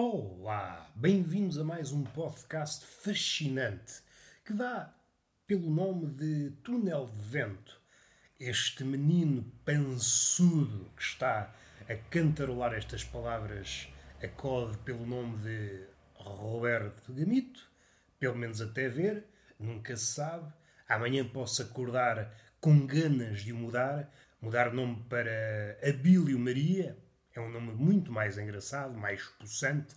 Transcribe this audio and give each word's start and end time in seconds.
Olá, 0.00 0.88
bem-vindos 0.94 1.58
a 1.58 1.64
mais 1.64 1.90
um 1.90 2.04
podcast 2.04 2.86
fascinante 2.86 3.94
que 4.46 4.52
dá 4.52 4.94
pelo 5.44 5.68
nome 5.68 6.06
de 6.06 6.52
Túnel 6.62 7.06
de 7.06 7.20
Vento. 7.20 7.82
Este 8.38 8.84
menino 8.84 9.42
pançudo 9.64 10.88
que 10.96 11.02
está 11.02 11.52
a 11.88 11.96
cantarolar 12.10 12.74
estas 12.74 13.02
palavras 13.02 13.88
acode 14.22 14.78
pelo 14.84 15.04
nome 15.04 15.36
de 15.38 15.88
Roberto 16.14 17.12
Gamito, 17.12 17.68
pelo 18.20 18.36
menos 18.36 18.60
até 18.60 18.88
ver, 18.88 19.26
nunca 19.58 19.96
se 19.96 20.12
sabe. 20.12 20.48
Amanhã 20.88 21.26
posso 21.26 21.60
acordar 21.60 22.32
com 22.60 22.86
ganas 22.86 23.40
de 23.40 23.52
o 23.52 23.56
mudar, 23.56 24.08
mudar 24.40 24.72
nome 24.72 25.04
para 25.08 25.76
Abílio 25.82 26.38
Maria, 26.38 26.96
é 27.38 27.40
um 27.40 27.50
nome 27.50 27.72
muito 27.72 28.10
mais 28.10 28.36
engraçado, 28.36 28.98
mais 28.98 29.22
possante. 29.38 29.94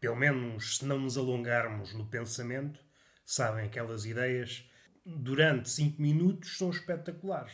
Pelo 0.00 0.16
menos 0.16 0.78
se 0.78 0.84
não 0.84 0.98
nos 0.98 1.16
alongarmos 1.16 1.94
no 1.94 2.04
pensamento, 2.04 2.80
sabem 3.24 3.66
aquelas 3.66 4.04
ideias, 4.04 4.68
durante 5.06 5.70
cinco 5.70 6.02
minutos 6.02 6.58
são 6.58 6.70
espetaculares. 6.70 7.52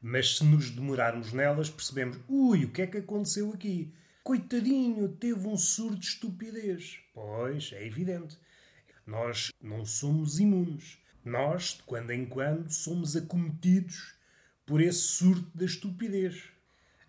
Mas 0.00 0.36
se 0.36 0.44
nos 0.44 0.70
demorarmos 0.70 1.32
nelas, 1.32 1.70
percebemos: 1.70 2.18
ui, 2.28 2.66
o 2.66 2.70
que 2.70 2.82
é 2.82 2.86
que 2.86 2.98
aconteceu 2.98 3.52
aqui? 3.52 3.92
Coitadinho, 4.22 5.08
teve 5.08 5.46
um 5.46 5.56
surto 5.56 5.98
de 5.98 6.06
estupidez. 6.06 6.98
Pois, 7.14 7.72
é 7.72 7.86
evidente. 7.86 8.36
Nós 9.06 9.50
não 9.60 9.84
somos 9.86 10.38
imunes. 10.38 10.98
Nós, 11.24 11.78
de 11.78 11.82
quando 11.84 12.10
em 12.10 12.26
quando, 12.26 12.70
somos 12.70 13.16
acometidos 13.16 14.14
por 14.66 14.82
esse 14.82 15.00
surto 15.00 15.50
da 15.56 15.64
estupidez. 15.64 16.50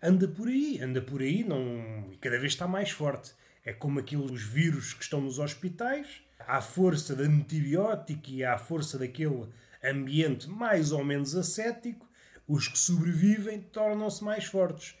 Anda 0.02 0.26
por 0.26 0.48
aí, 0.48 0.80
anda 0.82 1.02
por 1.02 1.20
aí, 1.20 1.44
não... 1.44 2.08
e 2.10 2.16
cada 2.16 2.38
vez 2.38 2.52
está 2.52 2.66
mais 2.66 2.90
forte. 2.90 3.32
É 3.64 3.72
como 3.72 4.00
aqueles 4.00 4.42
vírus 4.42 4.94
que 4.94 5.02
estão 5.02 5.20
nos 5.20 5.38
hospitais, 5.38 6.22
à 6.38 6.60
força 6.60 7.14
de 7.14 7.22
antibiótico 7.22 8.30
e 8.30 8.44
à 8.44 8.56
força 8.56 8.98
daquele 8.98 9.46
ambiente 9.84 10.48
mais 10.48 10.92
ou 10.92 11.04
menos 11.04 11.36
ascético, 11.36 12.08
os 12.48 12.66
que 12.66 12.78
sobrevivem 12.78 13.60
tornam-se 13.60 14.24
mais 14.24 14.44
fortes. 14.44 14.94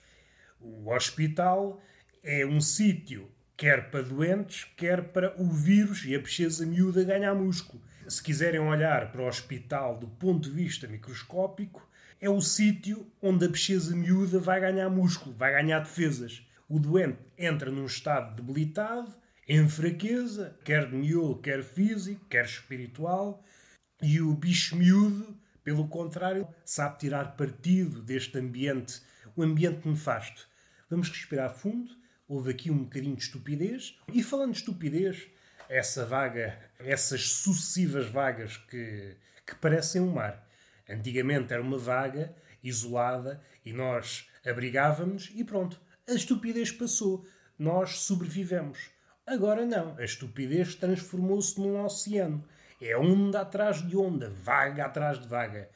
O 0.60 0.92
hospital 0.92 1.82
é 2.22 2.44
um 2.44 2.60
sítio 2.60 3.30
quer 3.60 3.90
para 3.90 4.00
doentes, 4.02 4.66
quer 4.74 5.02
para 5.12 5.34
o 5.38 5.46
vírus 5.50 6.06
e 6.06 6.14
a 6.14 6.18
pesquisa 6.18 6.64
miúda 6.64 7.04
ganhar 7.04 7.34
músculo. 7.34 7.82
Se 8.10 8.20
quiserem 8.20 8.58
olhar 8.58 9.12
para 9.12 9.22
o 9.22 9.28
hospital 9.28 9.96
do 9.96 10.08
ponto 10.08 10.48
de 10.48 10.50
vista 10.50 10.88
microscópico, 10.88 11.88
é 12.20 12.28
o 12.28 12.40
sítio 12.40 13.06
onde 13.22 13.46
a 13.46 13.48
pesquisa 13.48 13.94
miúda 13.94 14.40
vai 14.40 14.60
ganhar 14.60 14.90
músculo, 14.90 15.32
vai 15.36 15.52
ganhar 15.52 15.78
defesas. 15.78 16.44
O 16.68 16.80
doente 16.80 17.20
entra 17.38 17.70
num 17.70 17.86
estado 17.86 18.34
debilitado, 18.34 19.14
em 19.46 19.68
fraqueza, 19.68 20.58
quer 20.64 20.90
de 20.90 20.96
miolo, 20.96 21.40
quer 21.40 21.62
físico, 21.62 22.24
quer 22.28 22.46
espiritual, 22.46 23.44
e 24.02 24.20
o 24.20 24.34
bicho 24.34 24.74
miúdo, 24.74 25.38
pelo 25.62 25.86
contrário, 25.86 26.48
sabe 26.64 26.98
tirar 26.98 27.36
partido 27.36 28.02
deste 28.02 28.36
ambiente, 28.36 29.00
o 29.36 29.42
ambiente 29.44 29.88
nefasto. 29.88 30.48
Vamos 30.90 31.08
respirar 31.08 31.54
fundo 31.54 31.92
houve 32.26 32.50
aqui 32.50 32.70
um 32.70 32.84
bocadinho 32.84 33.16
de 33.16 33.22
estupidez. 33.22 33.98
E 34.12 34.22
falando 34.22 34.52
de 34.52 34.58
estupidez, 34.58 35.28
essa 35.68 36.06
vaga, 36.06 36.69
essas 36.84 37.28
sucessivas 37.28 38.06
vagas 38.06 38.56
que, 38.56 39.16
que 39.46 39.54
parecem 39.56 40.00
um 40.00 40.12
mar. 40.12 40.46
Antigamente 40.88 41.52
era 41.52 41.62
uma 41.62 41.78
vaga 41.78 42.34
isolada 42.62 43.42
e 43.64 43.72
nós 43.72 44.28
abrigávamos 44.46 45.30
e 45.34 45.44
pronto, 45.44 45.80
a 46.08 46.12
estupidez 46.12 46.72
passou. 46.72 47.26
Nós 47.58 48.00
sobrevivemos. 48.00 48.90
Agora 49.26 49.64
não, 49.64 49.96
a 49.96 50.04
estupidez 50.04 50.74
transformou-se 50.74 51.60
num 51.60 51.82
oceano. 51.84 52.44
É 52.80 52.96
onda 52.96 53.42
atrás 53.42 53.86
de 53.86 53.96
onda, 53.96 54.30
vaga 54.30 54.86
atrás 54.86 55.20
de 55.20 55.28
vaga. 55.28 55.68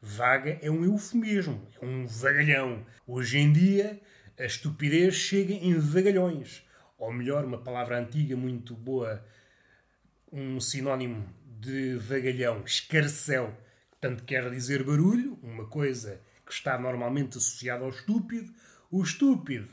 Vaga 0.00 0.58
é 0.62 0.70
um 0.70 0.84
eufemismo, 0.84 1.68
é 1.80 1.84
um 1.84 2.06
vagalhão. 2.06 2.86
Hoje 3.06 3.38
em 3.38 3.52
dia 3.52 4.00
a 4.38 4.44
estupidez 4.44 5.14
chega 5.14 5.52
em 5.52 5.74
vagalhões. 5.78 6.64
Ou 6.96 7.12
melhor, 7.12 7.44
uma 7.44 7.58
palavra 7.58 7.98
antiga 7.98 8.36
muito 8.36 8.74
boa, 8.74 9.24
um 10.34 10.58
sinónimo 10.58 11.32
de 11.60 11.96
vagalhão, 11.96 12.64
escarcel, 12.66 13.56
tanto 14.00 14.24
quer 14.24 14.50
dizer 14.50 14.82
barulho, 14.82 15.38
uma 15.40 15.66
coisa 15.68 16.20
que 16.44 16.52
está 16.52 16.76
normalmente 16.76 17.38
associada 17.38 17.84
ao 17.84 17.90
estúpido. 17.90 18.52
O 18.90 19.00
estúpido, 19.00 19.68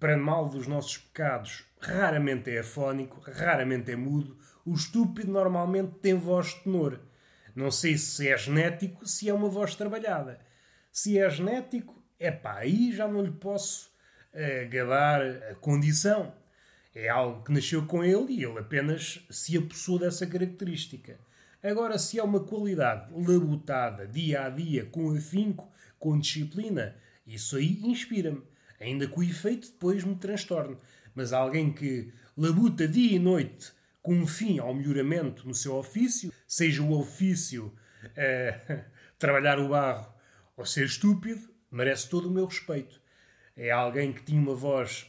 para 0.00 0.16
mal 0.16 0.48
dos 0.48 0.66
nossos 0.66 0.98
pecados, 0.98 1.64
raramente 1.80 2.50
é 2.50 2.58
afónico, 2.58 3.20
raramente 3.30 3.92
é 3.92 3.96
mudo. 3.96 4.36
O 4.64 4.74
estúpido 4.74 5.30
normalmente 5.30 5.94
tem 6.00 6.14
voz 6.14 6.48
de 6.48 6.64
tenor. 6.64 7.00
Não 7.54 7.70
sei 7.70 7.96
se 7.96 8.28
é 8.28 8.36
genético, 8.36 9.06
se 9.06 9.28
é 9.28 9.32
uma 9.32 9.48
voz 9.48 9.76
trabalhada. 9.76 10.40
Se 10.90 11.16
é 11.16 11.30
genético, 11.30 12.04
é 12.18 12.32
pá, 12.32 12.58
aí 12.58 12.92
já 12.92 13.06
não 13.06 13.22
lhe 13.22 13.30
posso 13.30 13.88
uh, 14.34 14.68
gabar 14.68 15.22
a 15.22 15.54
condição. 15.54 16.34
É 16.98 17.10
algo 17.10 17.44
que 17.44 17.52
nasceu 17.52 17.84
com 17.84 18.02
ele 18.02 18.32
e 18.32 18.42
ele 18.42 18.58
apenas 18.58 19.20
se 19.28 19.54
apossou 19.54 19.98
dessa 19.98 20.26
característica. 20.26 21.20
Agora, 21.62 21.98
se 21.98 22.18
é 22.18 22.22
uma 22.22 22.40
qualidade 22.40 23.12
labutada 23.12 24.06
dia 24.06 24.46
a 24.46 24.48
dia, 24.48 24.86
com 24.86 25.14
afinco, 25.14 25.70
com 25.98 26.18
disciplina, 26.18 26.96
isso 27.26 27.58
aí 27.58 27.82
inspira-me. 27.82 28.42
Ainda 28.80 29.06
que 29.06 29.18
o 29.18 29.22
efeito 29.22 29.68
depois 29.72 30.04
me 30.04 30.16
transtorne. 30.16 30.78
Mas 31.14 31.34
alguém 31.34 31.70
que 31.70 32.10
labuta 32.34 32.88
dia 32.88 33.16
e 33.16 33.18
noite 33.18 33.72
com 34.00 34.14
um 34.14 34.26
fim 34.26 34.58
ao 34.58 34.72
melhoramento 34.72 35.46
no 35.46 35.52
seu 35.52 35.74
ofício, 35.74 36.32
seja 36.48 36.82
o 36.82 36.98
ofício 36.98 37.74
uh, 38.04 38.84
trabalhar 39.18 39.58
o 39.58 39.68
barro 39.68 40.14
ou 40.56 40.64
ser 40.64 40.86
estúpido, 40.86 41.46
merece 41.70 42.08
todo 42.08 42.26
o 42.26 42.30
meu 42.30 42.46
respeito. 42.46 42.98
É 43.54 43.70
alguém 43.70 44.14
que 44.14 44.22
tinha 44.22 44.40
uma 44.40 44.54
voz 44.54 45.06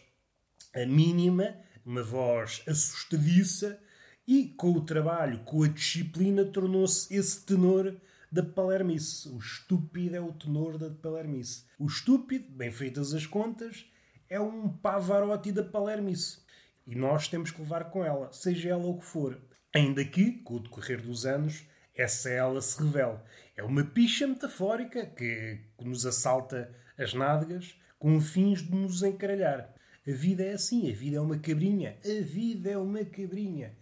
mínima, 0.86 1.56
uma 1.88 2.04
voz 2.04 2.62
assustadiça, 2.68 3.80
e 4.28 4.50
com 4.58 4.74
o 4.74 4.82
trabalho, 4.82 5.40
com 5.46 5.64
a 5.64 5.70
disciplina, 5.70 6.44
tornou-se 6.44 7.16
esse 7.16 7.46
tenor 7.46 7.96
da 8.30 8.44
Palermice. 8.44 9.30
O 9.30 9.38
estúpido 9.38 10.14
é 10.14 10.20
o 10.20 10.34
tenor 10.34 10.78
da 10.78 10.90
Palermice. 10.90 11.64
O 11.80 11.86
estúpido, 11.86 12.52
bem 12.52 12.70
feitas 12.70 13.14
as 13.14 13.26
contas, 13.26 13.86
é 14.30 14.38
um 14.38 14.68
Pavarotti 14.68 15.54
da 15.54 15.64
Palermice. 15.64 16.40
E 16.86 16.94
nós 16.94 17.30
temos 17.30 17.52
que 17.52 17.62
levar 17.62 17.86
com 17.86 18.04
ela, 18.04 18.34
seja 18.34 18.70
ela 18.70 18.86
o 18.86 18.98
que 18.98 19.06
for. 19.06 19.42
Ainda 19.74 20.04
que, 20.04 20.34
com 20.44 20.56
o 20.56 20.60
decorrer 20.60 21.02
dos 21.02 21.26
anos, 21.26 21.66
essa 21.96 22.30
ela 22.30 22.62
se 22.62 22.84
revela. 22.84 23.24
É 23.56 23.64
uma 23.64 23.86
picha 23.86 24.28
metafórica 24.28 25.06
que, 25.06 25.62
que 25.78 25.86
nos 25.86 26.06
assalta 26.06 26.70
as 26.98 27.14
nádegas 27.14 27.80
com 27.98 28.20
fins 28.20 28.62
de 28.62 28.76
nos 28.76 29.04
encaralhar. 29.04 29.74
A 30.08 30.12
vida 30.14 30.42
é 30.42 30.54
assim, 30.54 30.90
a 30.90 30.96
vida 30.96 31.18
é 31.18 31.20
uma 31.20 31.38
cabrinha. 31.38 31.98
A 32.06 32.24
vida 32.24 32.72
é 32.72 32.78
uma 32.78 33.04
cabrinha. 33.04 33.76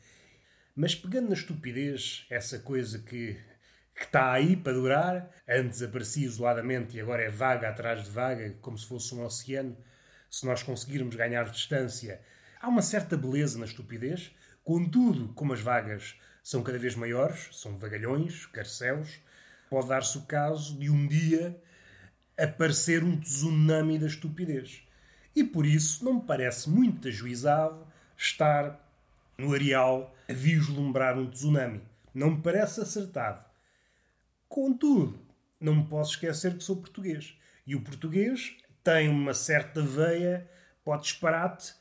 Mas 0.75 0.95
pegando 0.95 1.27
na 1.27 1.35
estupidez, 1.35 2.25
essa 2.31 2.57
coisa 2.57 2.97
que, 2.97 3.39
que 3.95 4.03
está 4.05 4.31
aí 4.31 4.57
para 4.57 4.73
durar, 4.73 5.29
antes 5.47 5.83
aparecia 5.83 6.25
isoladamente 6.25 6.97
e 6.97 6.99
agora 6.99 7.21
é 7.21 7.29
vaga 7.29 7.69
atrás 7.69 8.05
de 8.05 8.09
vaga, 8.09 8.57
como 8.59 8.75
se 8.75 8.87
fosse 8.87 9.13
um 9.13 9.23
oceano, 9.23 9.77
se 10.31 10.47
nós 10.47 10.63
conseguirmos 10.63 11.15
ganhar 11.15 11.47
distância, 11.51 12.19
há 12.59 12.67
uma 12.67 12.81
certa 12.81 13.15
beleza 13.15 13.59
na 13.59 13.65
estupidez. 13.65 14.31
Contudo, 14.63 15.31
como 15.35 15.53
as 15.53 15.61
vagas 15.61 16.15
são 16.43 16.63
cada 16.63 16.79
vez 16.79 16.95
maiores, 16.95 17.49
são 17.51 17.77
vagalhões, 17.77 18.47
carcéus, 18.47 19.19
pode 19.69 19.89
dar-se 19.89 20.17
o 20.17 20.25
caso 20.25 20.75
de 20.79 20.89
um 20.89 21.07
dia 21.07 21.61
aparecer 22.35 23.03
um 23.03 23.15
tsunami 23.19 23.99
da 23.99 24.07
estupidez. 24.07 24.84
E 25.35 25.43
por 25.43 25.65
isso 25.65 26.05
não 26.05 26.15
me 26.15 26.21
parece 26.21 26.69
muito 26.69 27.07
ajuizado 27.07 27.85
estar 28.17 28.79
no 29.37 29.53
areal 29.53 30.15
a 30.29 30.33
vislumbrar 30.33 31.17
um 31.17 31.29
tsunami. 31.29 31.81
Não 32.13 32.31
me 32.31 32.41
parece 32.41 32.79
acertado. 32.79 33.43
Contudo, 34.47 35.19
não 35.59 35.75
me 35.75 35.85
posso 35.85 36.11
esquecer 36.11 36.55
que 36.55 36.63
sou 36.63 36.77
português. 36.77 37.37
E 37.67 37.75
o 37.75 37.81
português 37.81 38.55
tem 38.83 39.09
uma 39.09 39.33
certa 39.33 39.81
veia 39.81 40.49
para 40.83 40.97
o 40.97 41.01
disparate, 41.01 41.73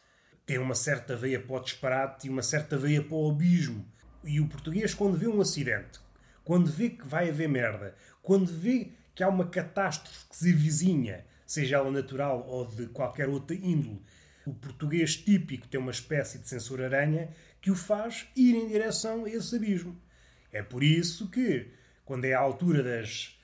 tem 0.46 0.58
uma 0.58 0.74
certa 0.74 1.14
veia 1.14 1.40
para 1.40 1.56
o 1.56 1.60
disparate 1.60 2.26
e 2.26 2.30
uma 2.30 2.42
certa 2.42 2.76
veia 2.76 3.02
para 3.02 3.14
o 3.14 3.30
abismo. 3.30 3.86
E 4.24 4.40
o 4.40 4.48
português, 4.48 4.94
quando 4.94 5.16
vê 5.16 5.28
um 5.28 5.40
acidente, 5.40 6.00
quando 6.42 6.70
vê 6.70 6.90
que 6.90 7.06
vai 7.06 7.28
haver 7.28 7.48
merda, 7.48 7.94
quando 8.22 8.46
vê 8.46 8.92
que 9.14 9.22
há 9.22 9.28
uma 9.28 9.46
catástrofe 9.46 10.26
que 10.28 10.36
se 10.36 10.52
vizinha, 10.52 11.24
seja 11.46 11.76
ela 11.76 11.90
natural 11.90 12.46
ou 12.46 12.66
de 12.66 12.86
qualquer 12.86 13.28
outra 13.28 13.56
índole, 13.56 14.02
o 14.46 14.52
português 14.52 15.16
típico 15.16 15.66
tem 15.66 15.80
uma 15.80 15.90
espécie 15.90 16.38
de 16.38 16.48
sensor-aranha 16.48 17.30
que 17.60 17.70
o 17.70 17.74
faz 17.74 18.26
ir 18.36 18.54
em 18.54 18.68
direção 18.68 19.24
a 19.24 19.30
esse 19.30 19.56
abismo. 19.56 19.98
É 20.52 20.62
por 20.62 20.82
isso 20.82 21.30
que, 21.30 21.70
quando 22.04 22.26
é 22.26 22.34
a 22.34 22.40
altura 22.40 22.82
das, 22.82 23.38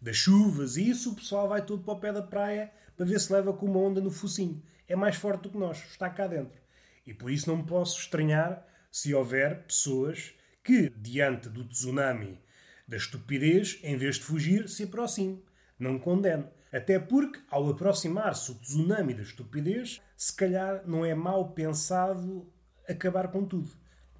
das 0.00 0.16
chuvas 0.16 0.76
e 0.76 0.90
isso, 0.90 1.12
o 1.12 1.14
pessoal 1.14 1.48
vai 1.48 1.64
todo 1.64 1.82
para 1.82 1.94
o 1.94 2.00
pé 2.00 2.12
da 2.12 2.22
praia 2.22 2.70
para 2.96 3.06
ver 3.06 3.18
se 3.18 3.32
leva 3.32 3.52
com 3.52 3.66
uma 3.66 3.80
onda 3.80 4.00
no 4.00 4.10
focinho. 4.10 4.62
É 4.86 4.94
mais 4.94 5.16
forte 5.16 5.44
do 5.44 5.50
que 5.50 5.58
nós, 5.58 5.78
está 5.90 6.10
cá 6.10 6.26
dentro. 6.26 6.60
E 7.06 7.14
por 7.14 7.30
isso 7.30 7.48
não 7.48 7.56
me 7.56 7.64
posso 7.64 7.98
estranhar 7.98 8.66
se 8.90 9.14
houver 9.14 9.64
pessoas 9.64 10.34
que, 10.62 10.90
diante 10.90 11.48
do 11.48 11.64
tsunami 11.64 12.38
da 12.86 12.96
estupidez, 12.96 13.78
em 13.82 13.96
vez 13.96 14.16
de 14.16 14.24
fugir, 14.24 14.68
se 14.68 14.82
aproximem. 14.82 15.42
Não 15.78 15.98
condeno. 15.98 16.48
Até 16.72 16.98
porque, 16.98 17.38
ao 17.50 17.68
aproximar-se 17.68 18.50
o 18.50 18.54
tsunami 18.54 19.12
da 19.12 19.22
estupidez, 19.22 20.00
se 20.16 20.34
calhar 20.34 20.82
não 20.86 21.04
é 21.04 21.14
mal 21.14 21.52
pensado 21.52 22.50
acabar 22.88 23.28
com 23.28 23.44
tudo. 23.44 23.70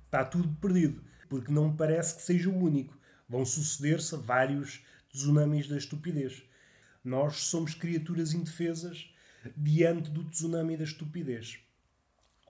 Está 0.04 0.22
tudo 0.24 0.54
perdido. 0.60 1.02
Porque 1.30 1.50
não 1.50 1.74
parece 1.74 2.16
que 2.16 2.22
seja 2.22 2.50
o 2.50 2.62
único. 2.62 2.94
Vão 3.26 3.46
suceder-se 3.46 4.14
vários 4.16 4.84
tsunamis 5.10 5.66
da 5.66 5.78
estupidez. 5.78 6.42
Nós 7.02 7.36
somos 7.36 7.74
criaturas 7.74 8.34
indefesas 8.34 9.10
diante 9.56 10.10
do 10.10 10.24
tsunami 10.24 10.76
da 10.76 10.84
estupidez. 10.84 11.58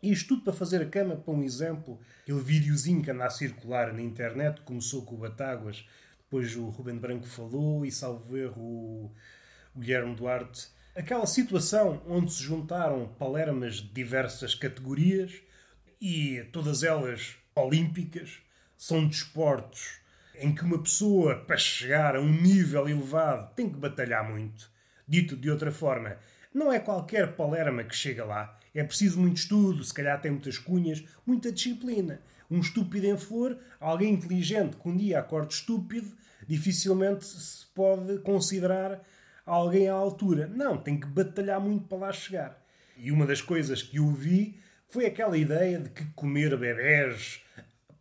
Isto 0.03 0.31
tudo 0.31 0.43
para 0.43 0.53
fazer 0.53 0.83
a 0.83 0.89
cama 0.89 1.15
para 1.15 1.33
um 1.33 1.45
exemplo. 1.45 2.01
Aquele 2.23 2.41
videozinho 2.41 3.03
que 3.03 3.11
anda 3.13 3.25
a 3.25 3.31
circular 3.31 3.93
na 3.93 4.03
internet 4.03 4.63
começou 4.63 5.07
com 5.07 5.15
o 5.15 5.19
Batáguas, 5.19 5.87
depois 6.19 6.57
o 6.57 6.69
Ruben 6.71 6.99
Branco 6.99 7.27
falou 7.27 7.87
e, 7.87 7.93
salvo 7.93 8.37
erro, 8.37 8.61
o 8.61 9.15
Guilherme 9.77 10.15
Duarte. 10.15 10.69
Aquela 10.95 11.27
situação 11.27 12.03
onde 12.07 12.33
se 12.33 12.43
juntaram 12.43 13.09
palermas 13.19 13.77
de 13.77 13.89
diversas 13.89 14.55
categorias 14.55 15.33
e 16.01 16.45
todas 16.53 16.83
elas 16.83 17.37
olímpicas, 17.55 18.39
são 18.77 19.07
desportos 19.07 20.01
em 20.35 20.55
que 20.55 20.63
uma 20.63 20.83
pessoa, 20.83 21.37
para 21.37 21.57
chegar 21.57 22.17
a 22.17 22.21
um 22.21 22.33
nível 22.33 22.89
elevado, 22.89 23.55
tem 23.55 23.69
que 23.69 23.79
batalhar 23.79 24.29
muito. 24.29 24.71
Dito 25.07 25.37
de 25.37 25.51
outra 25.51 25.71
forma, 25.71 26.17
não 26.53 26.73
é 26.73 26.79
qualquer 26.79 27.37
palerma 27.37 27.85
que 27.85 27.95
chega 27.95 28.25
lá. 28.25 28.59
É 28.75 28.83
preciso 28.83 29.21
muito 29.21 29.37
estudo, 29.37 29.85
se 29.85 29.93
calhar 29.93 30.21
tem 30.21 30.31
muitas 30.31 30.59
cunhas, 30.59 31.05
muita 31.27 31.53
disciplina. 31.53 32.21
Um 32.51 32.61
estúpido 32.61 33.07
em 33.07 33.17
flor, 33.17 33.59
alguém 33.79 34.15
inteligente 34.15 34.77
que 34.77 34.89
um 34.89 34.97
dia 34.97 35.21
acorde 35.21 35.55
estúpido, 35.55 36.13
dificilmente 36.47 37.25
se 37.25 37.67
pode 37.67 38.19
considerar 38.19 39.01
alguém 39.45 39.89
à 39.89 39.95
altura. 39.95 40.47
Não, 40.47 40.77
tem 40.77 40.99
que 40.99 41.07
batalhar 41.07 41.61
muito 41.61 41.87
para 41.87 41.99
lá 41.99 42.13
chegar. 42.13 42.63
E 42.97 43.11
uma 43.11 43.27
das 43.27 43.41
coisas 43.41 43.83
que 43.83 43.97
eu 43.97 44.09
vi 44.11 44.61
foi 44.89 45.07
aquela 45.07 45.37
ideia 45.37 45.79
de 45.79 45.91
que 45.91 46.05
comer 46.15 46.57
bebés 46.57 47.43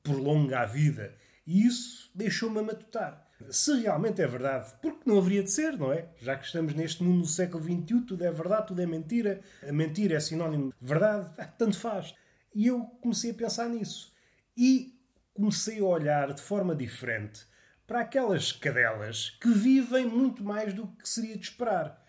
prolonga 0.04 0.60
a 0.60 0.66
vida. 0.66 1.16
E 1.46 1.66
isso 1.66 2.12
deixou-me 2.14 2.60
a 2.60 2.64
matutar. 2.64 3.28
Se 3.50 3.82
realmente 3.82 4.22
é 4.22 4.28
verdade, 4.28 4.72
porque 4.82 5.10
não 5.10 5.18
haveria 5.18 5.42
de 5.42 5.52
ser, 5.52 5.78
não 5.78 5.92
é? 5.92 6.06
Já 6.22 6.36
que 6.36 6.46
estamos 6.46 6.76
neste 6.76 7.04
mundo 7.04 7.20
no 7.20 7.26
século 7.26 7.64
XXI, 7.64 8.02
tudo 8.02 8.24
é 8.24 8.32
verdade, 8.32 8.68
tudo 8.68 8.82
é 8.82 8.86
mentira. 8.86 9.42
A 9.68 9.72
mentira 9.72 10.16
é 10.16 10.20
sinónimo 10.20 10.74
de 10.80 10.88
verdade, 10.88 11.32
ah, 11.38 11.46
tanto 11.46 11.80
faz. 11.80 12.14
E 12.54 12.68
eu 12.68 12.82
comecei 13.02 13.32
a 13.32 13.34
pensar 13.34 13.68
nisso. 13.68 14.14
E 14.56 14.94
comecei 15.34 15.80
a 15.80 15.86
olhar 15.86 16.34
de 16.34 16.42
forma 16.42 16.76
diferente 16.76 17.48
para 17.92 18.00
aquelas 18.00 18.54
cadelas 18.54 19.32
que 19.32 19.50
vivem 19.50 20.06
muito 20.06 20.42
mais 20.42 20.74
do 20.74 20.88
que 20.88 21.10
seria 21.10 21.36
de 21.36 21.44
esperar. 21.44 22.02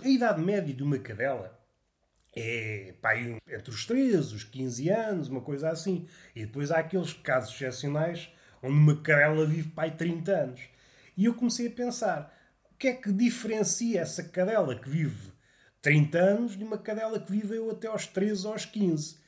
A 0.00 0.08
idade 0.08 0.40
média 0.40 0.72
de 0.72 0.84
uma 0.84 1.00
cadela 1.00 1.60
é 2.32 2.94
pá, 3.02 3.18
entre 3.18 3.70
os 3.70 3.84
13, 3.86 4.36
os 4.36 4.44
15 4.44 4.88
anos, 4.90 5.26
uma 5.26 5.40
coisa 5.40 5.68
assim. 5.68 6.06
E 6.32 6.46
depois 6.46 6.70
há 6.70 6.78
aqueles 6.78 7.12
casos 7.12 7.52
excepcionais 7.56 8.30
onde 8.62 8.72
uma 8.78 9.02
cadela 9.02 9.44
vive 9.44 9.68
pá, 9.70 9.90
30 9.90 10.30
anos. 10.30 10.60
E 11.16 11.24
eu 11.24 11.34
comecei 11.34 11.66
a 11.66 11.72
pensar: 11.72 12.32
o 12.70 12.76
que 12.76 12.86
é 12.86 12.92
que 12.92 13.10
diferencia 13.10 14.00
essa 14.00 14.22
cadela 14.22 14.78
que 14.78 14.88
vive 14.88 15.32
30 15.82 16.18
anos 16.20 16.56
de 16.56 16.62
uma 16.62 16.78
cadela 16.78 17.18
que 17.18 17.32
viveu 17.32 17.68
até 17.68 17.88
aos 17.88 18.06
13 18.06 18.46
ou 18.46 18.52
aos 18.52 18.64
15? 18.64 19.18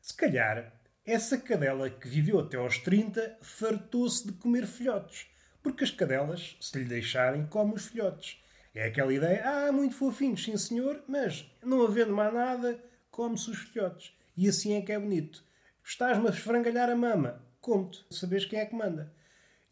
Se 0.00 0.14
calhar, 0.14 0.72
essa 1.04 1.38
cadela 1.38 1.88
que 1.88 2.08
viveu 2.08 2.38
até 2.38 2.56
aos 2.56 2.78
30 2.78 3.38
fartou-se 3.40 4.26
de 4.26 4.32
comer 4.32 4.66
filhotes. 4.66 5.26
Porque 5.62 5.84
as 5.84 5.90
cadelas, 5.90 6.56
se 6.60 6.78
lhe 6.78 6.84
deixarem, 6.84 7.46
comem 7.46 7.74
os 7.74 7.86
filhotes. 7.86 8.38
É 8.74 8.86
aquela 8.86 9.12
ideia, 9.12 9.42
ah, 9.44 9.72
muito 9.72 9.94
fofinhos, 9.94 10.44
sim 10.44 10.56
senhor, 10.56 11.02
mas 11.08 11.50
não 11.62 11.82
havendo 11.82 12.12
mais 12.12 12.32
nada, 12.32 12.82
come-se 13.10 13.50
os 13.50 13.58
filhotes. 13.58 14.12
E 14.36 14.48
assim 14.48 14.74
é 14.74 14.82
que 14.82 14.92
é 14.92 14.98
bonito. 14.98 15.42
Estás-me 15.84 16.28
a 16.28 16.30
esfrangalhar 16.30 16.88
a 16.88 16.94
mama. 16.94 17.44
Conto, 17.60 18.06
sabes 18.10 18.44
quem 18.44 18.60
é 18.60 18.66
que 18.66 18.74
manda. 18.74 19.12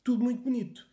Tudo 0.02 0.24
muito 0.24 0.42
bonito. 0.42 0.86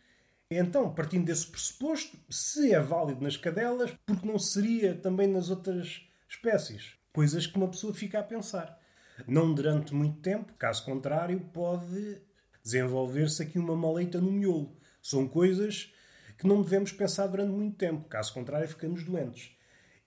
Então, 0.50 0.94
partindo 0.94 1.24
desse 1.24 1.46
pressuposto, 1.48 2.16
se 2.30 2.72
é 2.72 2.80
válido 2.80 3.22
nas 3.22 3.36
cadelas, 3.36 3.90
porque 4.06 4.26
não 4.26 4.38
seria 4.38 4.94
também 4.94 5.26
nas 5.26 5.50
outras 5.50 6.02
espécies? 6.28 6.94
Coisas 7.12 7.46
que 7.46 7.56
uma 7.56 7.68
pessoa 7.68 7.92
fica 7.92 8.20
a 8.20 8.22
pensar. 8.22 8.80
Não 9.26 9.54
durante 9.54 9.94
muito 9.94 10.20
tempo, 10.20 10.52
caso 10.54 10.84
contrário, 10.84 11.40
pode 11.52 12.20
desenvolver-se 12.62 13.42
aqui 13.42 13.58
uma 13.58 13.76
maleita 13.76 14.20
no 14.20 14.32
miolo. 14.32 14.76
São 15.00 15.28
coisas 15.28 15.92
que 16.36 16.46
não 16.46 16.62
devemos 16.62 16.92
pensar 16.92 17.26
durante 17.28 17.52
muito 17.52 17.76
tempo, 17.76 18.08
caso 18.08 18.34
contrário, 18.34 18.68
ficamos 18.68 19.04
doentes. 19.04 19.52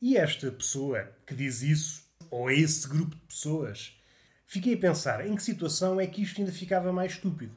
E 0.02 0.16
esta 0.16 0.52
pessoa 0.52 1.12
que 1.26 1.34
diz 1.34 1.62
isso, 1.62 2.04
ou 2.30 2.52
esse 2.52 2.88
grupo 2.88 3.16
de 3.16 3.22
pessoas, 3.24 3.98
fiquei 4.46 4.76
a 4.76 4.78
pensar 4.78 5.26
em 5.26 5.36
que 5.36 5.44
situação 5.44 6.00
é 6.00 6.06
que 6.06 6.22
isto 6.22 6.40
ainda 6.40 6.52
ficava 6.52 6.94
mais 6.94 7.14
estúpido. 7.14 7.56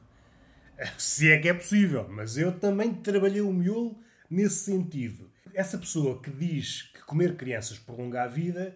Se 0.97 1.31
é 1.31 1.37
que 1.37 1.49
é 1.49 1.53
possível, 1.53 2.07
mas 2.09 2.37
eu 2.37 2.57
também 2.59 2.93
trabalhei 2.93 3.41
o 3.41 3.53
miolo 3.53 3.99
nesse 4.29 4.65
sentido. 4.65 5.31
Essa 5.53 5.77
pessoa 5.77 6.21
que 6.21 6.31
diz 6.31 6.83
que 6.93 7.01
comer 7.03 7.35
crianças 7.35 7.77
prolonga 7.77 8.23
a 8.23 8.27
vida, 8.27 8.75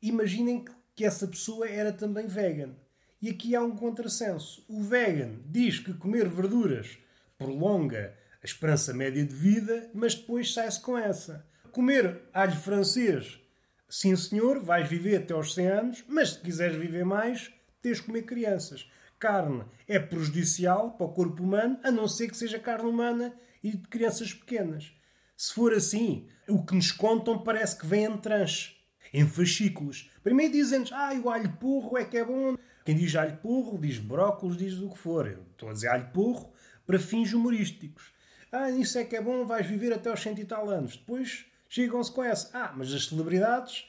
imaginem 0.00 0.64
que 0.64 0.72
essa 1.04 1.26
pessoa 1.26 1.68
era 1.68 1.92
também 1.92 2.26
vegan. 2.26 2.74
E 3.20 3.30
aqui 3.30 3.54
há 3.56 3.62
um 3.62 3.74
contrassenso. 3.74 4.64
O 4.68 4.82
vegan 4.82 5.40
diz 5.46 5.78
que 5.78 5.92
comer 5.92 6.28
verduras 6.28 6.98
prolonga 7.36 8.14
a 8.42 8.46
esperança 8.46 8.94
média 8.94 9.24
de 9.24 9.34
vida, 9.34 9.90
mas 9.92 10.14
depois 10.14 10.52
sai-se 10.52 10.80
com 10.80 10.96
essa. 10.96 11.46
Comer 11.72 12.22
alho 12.32 12.56
francês, 12.56 13.40
sim 13.88 14.14
senhor, 14.16 14.60
vais 14.60 14.88
viver 14.88 15.16
até 15.16 15.34
aos 15.34 15.54
100 15.54 15.66
anos, 15.66 16.04
mas 16.08 16.30
se 16.30 16.40
quiseres 16.40 16.76
viver 16.76 17.04
mais, 17.04 17.52
tens 17.82 17.98
de 17.98 18.04
comer 18.04 18.22
crianças. 18.22 18.88
Carne 19.18 19.64
é 19.88 19.98
prejudicial 19.98 20.92
para 20.92 21.06
o 21.06 21.12
corpo 21.12 21.42
humano, 21.42 21.78
a 21.82 21.90
não 21.90 22.06
ser 22.06 22.28
que 22.28 22.36
seja 22.36 22.58
carne 22.58 22.88
humana 22.88 23.34
e 23.62 23.72
de 23.72 23.88
crianças 23.88 24.32
pequenas. 24.32 24.92
Se 25.36 25.52
for 25.52 25.72
assim, 25.72 26.28
o 26.48 26.64
que 26.64 26.74
nos 26.74 26.92
contam 26.92 27.38
parece 27.42 27.78
que 27.78 27.86
vem 27.86 28.04
em 28.04 28.16
tranche, 28.16 28.76
em 29.12 29.26
fascículos. 29.26 30.10
Primeiro 30.22 30.52
dizem-nos, 30.52 30.92
ah, 30.92 31.12
o 31.22 31.30
alho 31.30 31.50
porro 31.52 31.96
é 31.96 32.04
que 32.04 32.16
é 32.16 32.24
bom. 32.24 32.56
Quem 32.84 32.96
diz 32.96 33.14
alho 33.16 33.36
porro 33.38 33.78
diz 33.78 33.98
brócolis, 33.98 34.56
diz 34.56 34.74
o 34.78 34.90
que 34.90 34.98
for. 34.98 35.26
Eu 35.26 35.42
estou 35.52 35.68
a 35.68 35.72
dizer 35.72 35.88
alho 35.88 36.08
porro 36.12 36.52
para 36.86 36.98
fins 36.98 37.32
humorísticos. 37.32 38.12
Ah, 38.50 38.70
isso 38.70 38.98
é 38.98 39.04
que 39.04 39.14
é 39.14 39.20
bom, 39.20 39.44
vais 39.44 39.66
viver 39.66 39.92
até 39.92 40.08
aos 40.08 40.20
cento 40.20 40.40
e 40.40 40.44
tal 40.44 40.70
anos. 40.70 40.96
Depois 40.96 41.44
chegam-se 41.68 42.10
com 42.10 42.24
essa. 42.24 42.50
Ah, 42.52 42.72
mas 42.74 42.92
as 42.94 43.06
celebridades 43.06 43.84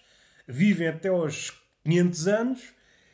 vivem 0.47 0.88
até 0.88 1.09
aos 1.09 1.51
500 1.85 2.27
anos 2.27 2.73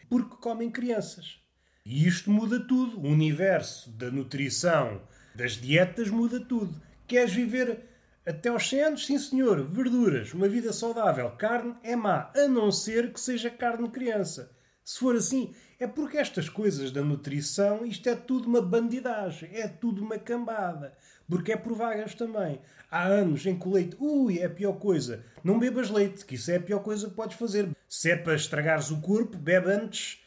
porque 0.10 0.36
comem 0.38 0.72
crianças. 0.72 1.40
E 1.86 2.08
isto 2.08 2.32
muda 2.32 2.60
tudo. 2.60 3.00
O 3.00 3.08
universo 3.08 3.92
da 3.92 4.10
nutrição, 4.10 5.02
das 5.36 5.54
dietas, 5.54 6.10
muda 6.10 6.40
tudo. 6.40 6.82
Queres 7.08 7.34
viver 7.34 7.80
até 8.26 8.50
aos 8.50 8.68
100 8.68 8.82
anos? 8.82 9.06
Sim, 9.06 9.20
senhor. 9.20 9.68
Verduras, 9.68 10.34
uma 10.34 10.48
vida 10.48 10.74
saudável. 10.74 11.30
Carne 11.32 11.76
é 11.84 11.96
má, 11.96 12.32
a 12.36 12.48
não 12.48 12.72
ser 12.72 13.14
que 13.14 13.20
seja 13.20 13.50
carne 13.50 13.90
criança. 13.90 14.52
Se 14.84 15.00
for 15.00 15.16
assim, 15.16 15.54
é 15.80 15.88
porque 15.88 16.18
estas 16.18 16.48
coisas 16.48 16.92
da 16.92 17.02
nutrição, 17.02 17.86
isto 17.86 18.08
é 18.08 18.16
tudo 18.16 18.48
uma 18.48 18.62
bandidagem, 18.62 19.50
é 19.54 19.68
tudo 19.68 20.04
uma 20.04 20.18
cambada. 20.18 20.94
Porque 21.28 21.52
é 21.52 21.58
por 21.58 21.74
vagas 21.74 22.14
também. 22.14 22.62
Há 22.90 23.04
anos 23.04 23.46
em 23.46 23.58
que 23.58 23.68
o 23.68 23.72
leite, 23.72 23.98
ui, 24.00 24.40
é 24.40 24.46
a 24.46 24.50
pior 24.50 24.74
coisa. 24.74 25.24
Não 25.44 25.60
bebas 25.60 25.90
leite, 25.90 26.24
que 26.24 26.36
isso 26.36 26.52
é 26.52 26.58
a 26.58 26.62
pior 26.62 26.80
coisa 26.80 27.10
que 27.10 27.16
podes 27.16 27.38
fazer. 27.38 27.70
Se 27.90 28.12
é 28.12 28.16
para 28.16 28.36
estragares 28.36 28.92
o 28.92 29.02
corpo, 29.02 29.38
bebe 29.38 29.72
antes 29.72 30.24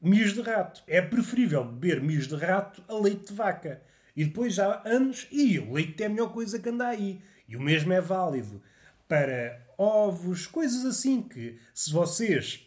mios 0.00 0.34
de 0.34 0.42
rato. 0.42 0.82
É 0.86 1.00
preferível 1.00 1.64
beber 1.64 2.02
mios 2.02 2.26
de 2.26 2.36
rato 2.36 2.82
a 2.88 2.94
leite 2.94 3.28
de 3.28 3.34
vaca. 3.34 3.80
E 4.16 4.24
depois 4.24 4.58
há 4.58 4.82
anos, 4.84 5.26
e 5.30 5.58
o 5.58 5.72
leite 5.72 6.02
é 6.02 6.06
a 6.06 6.08
melhor 6.08 6.32
coisa 6.32 6.58
que 6.58 6.68
anda 6.68 6.88
aí. 6.88 7.20
E 7.48 7.56
o 7.56 7.60
mesmo 7.60 7.92
é 7.92 8.00
válido 8.00 8.62
para 9.08 9.60
ovos, 9.76 10.46
coisas 10.46 10.84
assim 10.84 11.22
que, 11.22 11.58
se 11.74 11.92
vocês 11.92 12.66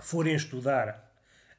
forem 0.00 0.34
estudar 0.34 1.12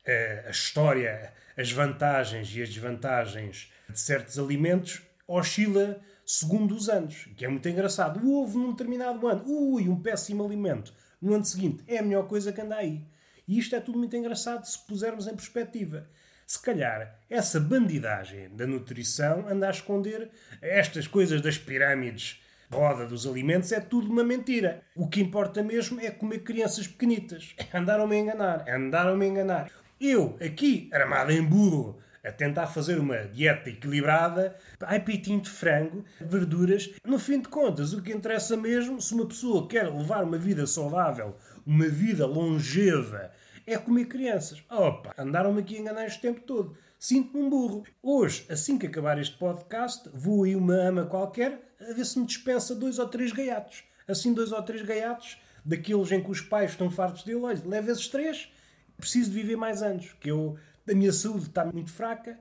uh, 0.06 0.48
a 0.48 0.52
história, 0.52 1.34
as 1.58 1.72
vantagens 1.72 2.56
e 2.56 2.62
as 2.62 2.70
desvantagens 2.70 3.72
de 3.90 4.00
certos 4.00 4.40
alimentos, 4.40 5.02
oscila 5.28 6.00
segundo 6.26 6.76
os 6.76 6.90
anos, 6.90 7.30
que 7.38 7.46
é 7.46 7.48
muito 7.48 7.68
engraçado. 7.70 8.20
O 8.20 8.44
ovo 8.44 8.60
num 8.60 8.72
determinado 8.72 9.26
ano, 9.28 9.44
ui, 9.46 9.88
um 9.88 10.02
péssimo 10.02 10.46
alimento. 10.46 10.94
No 11.22 11.34
ano 11.34 11.46
seguinte, 11.46 11.84
é 11.88 12.00
a 12.00 12.04
melhor 12.04 12.28
coisa 12.28 12.52
que 12.52 12.62
anda 12.62 12.76
aí. 12.76 13.06
E 13.48 13.58
isto 13.58 13.76
é 13.76 13.80
tudo 13.80 13.98
muito 13.98 14.16
engraçado 14.16 14.66
se 14.66 14.78
pusermos 14.86 15.26
em 15.26 15.36
perspectiva. 15.36 16.10
Se 16.48 16.62
calhar 16.62 17.20
essa 17.30 17.60
bandidagem 17.60 18.50
da 18.56 18.66
nutrição 18.66 19.46
anda 19.50 19.68
a 19.68 19.70
esconder 19.70 20.30
estas 20.62 21.06
coisas 21.06 21.42
das 21.42 21.58
pirâmides 21.58 22.42
roda 22.72 23.06
dos 23.06 23.28
alimentos 23.28 23.74
é 23.74 23.82
tudo 23.82 24.10
uma 24.10 24.24
mentira. 24.24 24.82
O 24.96 25.10
que 25.10 25.20
importa 25.20 25.62
mesmo 25.62 26.00
é 26.00 26.10
comer 26.10 26.40
crianças 26.40 26.88
pequenitas. 26.88 27.54
Andaram-me 27.74 28.16
a 28.16 28.20
enganar, 28.20 28.66
andaram-me 28.70 29.26
a 29.26 29.28
enganar. 29.28 29.72
Eu, 30.00 30.38
aqui, 30.42 30.90
armado 30.94 31.34
em 31.34 31.44
burro, 31.44 32.00
a 32.24 32.32
tentar 32.32 32.68
fazer 32.68 32.98
uma 32.98 33.26
dieta 33.26 33.70
equilibrada, 33.70 34.56
ai 34.82 35.02
peitinho 35.02 35.42
de 35.42 35.50
frango, 35.50 36.06
verduras. 36.22 36.90
No 37.06 37.20
fim 37.20 37.42
de 37.42 37.50
contas, 37.50 37.94
o 37.94 38.02
que 38.02 38.14
interessa 38.14 38.56
mesmo, 38.56 39.02
se 39.02 39.14
uma 39.14 39.26
pessoa 39.26 39.68
quer 39.68 39.90
levar 39.90 40.24
uma 40.24 40.38
vida 40.38 40.66
saudável, 40.66 41.36
uma 41.66 41.88
vida 41.88 42.26
longeva, 42.26 43.32
é 43.68 43.78
comer 43.78 44.06
crianças. 44.06 44.64
Opa, 44.70 45.14
andaram-me 45.18 45.62
aqui 45.62 45.78
a 45.78 45.80
enganar 45.80 46.06
este 46.06 46.22
tempo 46.22 46.42
todo. 46.42 46.76
Sinto-me 46.98 47.44
um 47.44 47.50
burro. 47.50 47.84
Hoje, 48.02 48.46
assim 48.50 48.80
que 48.80 48.88
acabar 48.88 49.20
este 49.20 49.38
podcast, 49.38 50.10
vou 50.14 50.46
aí 50.46 50.56
uma 50.56 50.74
ama 50.74 51.06
qualquer 51.06 51.76
a 51.80 51.94
ver 51.94 52.06
se 52.06 52.18
me 52.18 52.26
dispensa 52.26 52.74
dois 52.74 52.98
ou 52.98 53.08
três 53.08 53.32
gaiatos. 53.32 53.84
Assim, 54.08 54.34
dois 54.34 54.52
ou 54.52 54.64
três 54.64 54.82
gaiatos, 54.82 55.38
daqueles 55.64 56.12
em 56.12 56.24
que 56.24 56.32
os 56.32 56.42
pais 56.42 56.72
estão 56.72 56.90
fartos 56.90 57.24
dele. 57.24 57.42
Olha, 57.42 57.62
leva 57.66 57.92
esses 57.92 58.08
três 58.08 58.50
preciso 58.98 59.30
de 59.30 59.36
viver 59.36 59.56
mais 59.56 59.82
anos, 59.82 60.14
que 60.20 60.30
eu, 60.30 60.58
a 60.90 60.94
minha 60.94 61.14
saúde 61.14 61.46
está 61.46 61.64
muito 61.64 61.92
fraca, 61.92 62.38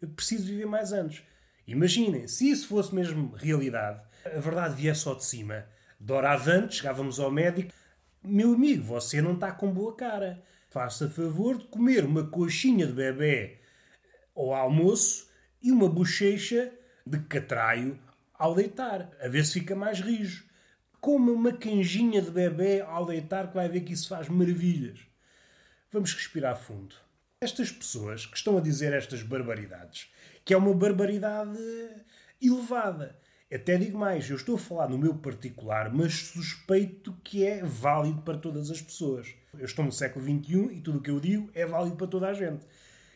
eu 0.00 0.08
preciso 0.08 0.44
de 0.44 0.52
viver 0.52 0.66
mais 0.66 0.92
anos. 0.92 1.22
Imaginem, 1.66 2.26
se 2.26 2.50
isso 2.50 2.66
fosse 2.68 2.94
mesmo 2.94 3.34
realidade, 3.36 4.00
a 4.24 4.40
verdade 4.40 4.74
viesse 4.74 5.00
só 5.00 5.14
de 5.14 5.24
cima. 5.24 5.66
De 6.00 6.12
hora 6.12 6.32
avante, 6.32 6.76
chegávamos 6.76 7.20
ao 7.20 7.30
médico, 7.30 7.72
meu 8.22 8.54
amigo, 8.54 8.82
você 8.82 9.20
não 9.20 9.34
está 9.34 9.52
com 9.52 9.70
boa 9.70 9.94
cara. 9.94 10.42
Faça 10.70 11.08
favor 11.08 11.58
de 11.58 11.64
comer 11.64 12.04
uma 12.04 12.26
coxinha 12.26 12.86
de 12.86 12.92
bebê 12.92 13.58
ao 14.34 14.54
almoço 14.54 15.28
e 15.62 15.72
uma 15.72 15.88
bochecha 15.88 16.72
de 17.06 17.18
catraio 17.20 17.98
ao 18.34 18.54
deitar, 18.54 19.10
a 19.20 19.28
ver 19.28 19.44
se 19.44 19.54
fica 19.54 19.74
mais 19.74 20.00
rijo. 20.00 20.46
Coma 21.00 21.32
uma 21.32 21.52
canjinha 21.52 22.20
de 22.20 22.30
bebê 22.30 22.80
ao 22.82 23.06
deitar 23.06 23.48
que 23.48 23.54
vai 23.54 23.68
ver 23.68 23.80
que 23.80 23.92
isso 23.92 24.08
faz 24.08 24.28
maravilhas. 24.28 25.00
Vamos 25.90 26.12
respirar 26.12 26.56
fundo. 26.56 26.94
Estas 27.40 27.70
pessoas 27.70 28.26
que 28.26 28.36
estão 28.36 28.58
a 28.58 28.60
dizer 28.60 28.92
estas 28.92 29.22
barbaridades, 29.22 30.12
que 30.44 30.52
é 30.52 30.56
uma 30.56 30.74
barbaridade 30.74 31.58
elevada. 32.42 33.18
Até 33.50 33.78
digo 33.78 33.96
mais, 33.96 34.28
eu 34.28 34.36
estou 34.36 34.56
a 34.56 34.58
falar 34.58 34.90
no 34.90 34.98
meu 34.98 35.14
particular, 35.14 35.90
mas 35.90 36.12
suspeito 36.12 37.16
que 37.24 37.46
é 37.46 37.64
válido 37.64 38.20
para 38.20 38.36
todas 38.36 38.70
as 38.70 38.82
pessoas. 38.82 39.28
Eu 39.58 39.64
estou 39.64 39.86
no 39.86 39.90
século 39.90 40.22
XXI 40.22 40.76
e 40.76 40.80
tudo 40.82 40.98
o 40.98 41.00
que 41.00 41.10
eu 41.10 41.18
digo 41.18 41.50
é 41.54 41.64
válido 41.64 41.96
para 41.96 42.06
toda 42.06 42.28
a 42.28 42.34
gente. 42.34 42.66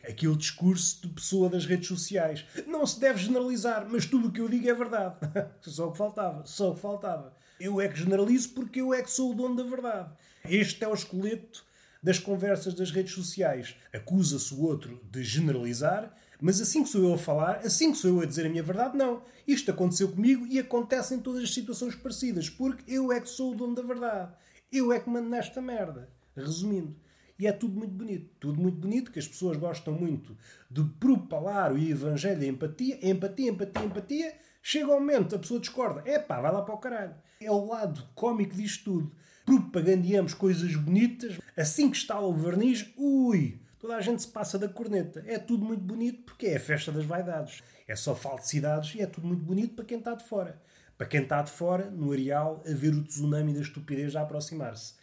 Aquele 0.03 0.35
discurso 0.35 1.03
de 1.03 1.13
pessoa 1.13 1.49
das 1.51 1.67
redes 1.67 1.87
sociais. 1.87 2.45
Não 2.65 2.83
se 2.83 2.99
deve 2.99 3.19
generalizar, 3.19 3.85
mas 3.87 4.07
tudo 4.07 4.29
o 4.29 4.31
que 4.31 4.41
eu 4.41 4.49
digo 4.49 4.67
é 4.67 4.73
verdade. 4.73 5.17
Só 5.61 5.89
o 5.89 5.91
que 5.91 5.99
faltava, 5.99 6.43
só 6.47 6.71
o 6.71 6.75
que 6.75 6.81
faltava. 6.81 7.37
Eu 7.59 7.79
é 7.79 7.87
que 7.87 7.99
generalizo 7.99 8.49
porque 8.49 8.81
eu 8.81 8.91
é 8.91 9.03
que 9.03 9.11
sou 9.11 9.31
o 9.31 9.35
dono 9.35 9.55
da 9.55 9.63
verdade. 9.63 10.09
Este 10.49 10.83
é 10.83 10.87
o 10.87 10.95
esqueleto 10.95 11.63
das 12.01 12.17
conversas 12.17 12.73
das 12.73 12.89
redes 12.89 13.13
sociais. 13.13 13.75
Acusa-se 13.93 14.51
o 14.55 14.63
outro 14.63 14.99
de 15.11 15.23
generalizar, 15.23 16.11
mas 16.43 16.59
assim 16.59 16.83
que 16.83 16.89
sou 16.89 17.01
eu 17.01 17.13
a 17.13 17.17
falar, 17.17 17.61
assim 17.63 17.93
que 17.93 17.97
sou 17.97 18.17
eu 18.17 18.19
a 18.19 18.25
dizer 18.25 18.45
a 18.45 18.49
minha 18.49 18.61
verdade, 18.61 18.97
não. 18.97 19.21
Isto 19.47 19.71
aconteceu 19.71 20.09
comigo 20.09 20.45
e 20.45 20.59
acontece 20.59 21.15
em 21.15 21.19
todas 21.19 21.41
as 21.41 21.53
situações 21.53 21.95
parecidas, 21.95 22.49
porque 22.49 22.83
eu 22.85 23.13
é 23.13 23.21
que 23.21 23.29
sou 23.29 23.53
o 23.53 23.55
dono 23.55 23.73
da 23.73 23.81
verdade. 23.81 24.33
Eu 24.69 24.91
é 24.91 24.99
que 24.99 25.09
mando 25.09 25.29
nesta 25.29 25.61
merda. 25.61 26.09
Resumindo. 26.35 26.97
E 27.39 27.47
é 27.47 27.53
tudo 27.53 27.77
muito 27.77 27.93
bonito. 27.93 28.29
Tudo 28.41 28.59
muito 28.59 28.77
bonito, 28.77 29.09
que 29.09 29.19
as 29.19 29.27
pessoas 29.27 29.55
gostam 29.55 29.93
muito 29.93 30.35
de 30.69 30.83
propalar 30.99 31.71
o 31.71 31.77
evangelho 31.77 32.41
da 32.41 32.45
empatia. 32.45 32.99
Empatia, 33.01 33.49
empatia, 33.49 33.85
empatia. 33.85 34.35
Chega 34.61 34.91
ao 34.91 34.99
momento, 34.99 35.37
a 35.37 35.39
pessoa 35.39 35.61
discorda. 35.61 36.03
É 36.05 36.19
pá, 36.19 36.41
vai 36.41 36.51
lá 36.51 36.61
para 36.61 36.75
o 36.75 36.77
caralho. 36.77 37.15
É 37.39 37.49
o 37.49 37.67
lado 37.67 38.03
cómico 38.15 38.53
disto 38.53 38.83
tudo 38.83 39.15
propagandeamos 39.45 40.33
coisas 40.33 40.75
bonitas, 40.75 41.37
assim 41.55 41.89
que 41.89 41.97
está 41.97 42.19
o 42.19 42.33
verniz, 42.33 42.89
ui, 42.97 43.59
toda 43.83 43.97
a 43.97 44.01
gente 44.01 44.21
se 44.21 44.29
passa 44.29 44.57
da 44.57 44.69
corneta. 44.69 45.21
É 45.27 45.37
tudo 45.37 45.65
muito 45.65 45.83
bonito 45.83 46.23
porque 46.23 46.47
é 46.47 46.55
a 46.55 46.59
festa 46.59 46.89
das 46.89 47.03
vaidades. 47.03 47.61
É 47.85 47.93
só 47.97 48.15
falsidades 48.15 48.95
e 48.95 49.01
é 49.01 49.05
tudo 49.05 49.27
muito 49.27 49.43
bonito 49.43 49.75
para 49.75 49.83
quem 49.83 49.97
está 49.97 50.15
de 50.15 50.23
fora. 50.23 50.57
Para 50.97 51.05
quem 51.05 51.23
está 51.23 51.41
de 51.41 51.51
fora, 51.51 51.91
no 51.91 52.13
areal, 52.13 52.63
a 52.65 52.73
ver 52.73 52.93
o 52.93 53.03
tsunami 53.03 53.53
da 53.53 53.59
estupidez 53.59 54.15
a 54.15 54.21
aproximar-se. 54.21 54.93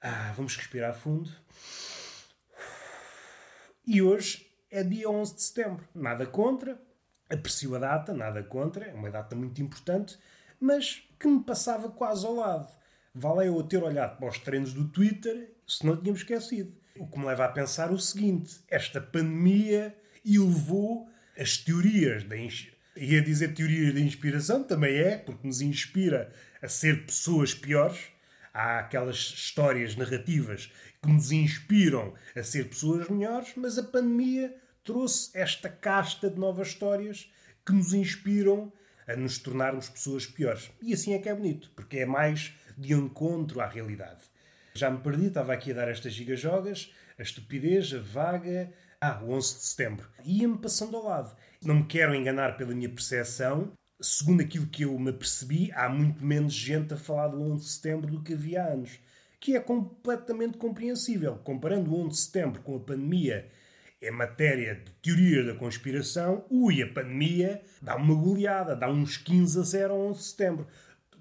Ah, 0.00 0.32
vamos 0.34 0.56
respirar 0.56 0.96
fundo. 0.96 1.30
E 3.86 4.02
hoje 4.02 4.50
é 4.68 4.82
dia 4.82 5.08
11 5.08 5.36
de 5.36 5.42
setembro. 5.44 5.88
Nada 5.94 6.26
contra, 6.26 6.76
aprecio 7.30 7.76
a 7.76 7.78
data, 7.78 8.12
nada 8.12 8.42
contra, 8.42 8.86
é 8.86 8.94
uma 8.94 9.12
data 9.12 9.36
muito 9.36 9.62
importante, 9.62 10.18
mas 10.58 11.08
que 11.20 11.28
me 11.28 11.44
passava 11.44 11.88
quase 11.88 12.26
ao 12.26 12.34
lado. 12.34 12.68
Vale 13.14 13.48
eu 13.48 13.62
ter 13.62 13.82
olhado 13.82 14.18
para 14.18 14.28
os 14.28 14.38
treinos 14.38 14.72
do 14.72 14.88
Twitter 14.88 15.54
se 15.66 15.84
não 15.84 15.96
tínhamos 15.96 16.20
esquecido. 16.20 16.72
O 16.98 17.06
que 17.06 17.18
me 17.18 17.26
leva 17.26 17.44
a 17.44 17.48
pensar 17.48 17.90
o 17.90 17.98
seguinte: 17.98 18.60
esta 18.68 19.00
pandemia 19.00 19.96
elevou 20.24 21.08
as 21.38 21.56
teorias 21.56 22.24
da 22.24 22.36
ia 22.98 23.22
dizer 23.22 23.54
teorias 23.54 23.94
da 23.94 24.00
inspiração, 24.00 24.64
também 24.64 24.96
é, 24.96 25.16
porque 25.16 25.46
nos 25.46 25.60
inspira 25.60 26.32
a 26.60 26.68
ser 26.68 27.06
pessoas 27.06 27.54
piores. 27.54 27.98
Há 28.52 28.80
aquelas 28.80 29.16
histórias 29.16 29.94
narrativas 29.94 30.72
que 31.00 31.08
nos 31.08 31.30
inspiram 31.30 32.14
a 32.34 32.42
ser 32.42 32.68
pessoas 32.68 33.08
melhores, 33.08 33.52
mas 33.56 33.78
a 33.78 33.84
pandemia 33.84 34.54
trouxe 34.82 35.30
esta 35.34 35.68
casta 35.68 36.28
de 36.28 36.38
novas 36.38 36.68
histórias 36.68 37.30
que 37.64 37.72
nos 37.72 37.92
inspiram 37.92 38.72
a 39.06 39.14
nos 39.14 39.38
tornarmos 39.38 39.88
pessoas 39.88 40.26
piores. 40.26 40.70
E 40.82 40.92
assim 40.92 41.14
é 41.14 41.18
que 41.18 41.28
é 41.28 41.34
bonito, 41.34 41.70
porque 41.76 41.98
é 41.98 42.06
mais 42.06 42.52
de 42.78 42.94
encontro 42.94 43.60
à 43.60 43.66
realidade. 43.66 44.22
Já 44.74 44.90
me 44.90 44.98
perdi, 44.98 45.26
estava 45.26 45.52
aqui 45.52 45.72
a 45.72 45.74
dar 45.74 45.88
estas 45.88 46.12
gigajogas, 46.12 46.94
a 47.18 47.22
estupidez, 47.22 47.92
a 47.92 47.98
vaga. 47.98 48.72
Ah, 49.00 49.20
o 49.22 49.30
11 49.30 49.54
de 49.54 49.64
setembro. 49.64 50.08
Ia-me 50.24 50.58
passando 50.58 50.96
ao 50.96 51.04
lado. 51.04 51.36
Não 51.64 51.76
me 51.76 51.84
quero 51.84 52.14
enganar 52.14 52.56
pela 52.56 52.74
minha 52.74 52.88
percepção. 52.88 53.72
Segundo 54.00 54.40
aquilo 54.40 54.66
que 54.66 54.82
eu 54.82 54.96
me 54.98 55.12
percebi, 55.12 55.70
há 55.72 55.88
muito 55.88 56.24
menos 56.24 56.52
gente 56.52 56.94
a 56.94 56.96
falar 56.96 57.28
do 57.28 57.40
11 57.40 57.64
de 57.64 57.70
setembro 57.70 58.10
do 58.10 58.22
que 58.22 58.34
havia 58.34 58.62
há 58.62 58.66
anos. 58.68 58.98
Que 59.40 59.56
é 59.56 59.60
completamente 59.60 60.58
compreensível. 60.58 61.36
Comparando 61.38 61.92
o 61.92 62.06
11 62.06 62.08
de 62.08 62.16
setembro 62.16 62.62
com 62.62 62.76
a 62.76 62.80
pandemia 62.80 63.48
em 64.00 64.12
matéria 64.12 64.76
de 64.76 64.92
teorias 65.02 65.46
da 65.46 65.54
conspiração, 65.54 66.44
ui, 66.48 66.82
a 66.82 66.92
pandemia 66.92 67.62
dá 67.82 67.96
uma 67.96 68.14
goleada, 68.14 68.76
dá 68.76 68.88
uns 68.88 69.16
15 69.16 69.58
a 69.58 69.62
0 69.62 69.92
ao 69.92 70.00
11 70.08 70.18
de 70.18 70.24
setembro. 70.24 70.66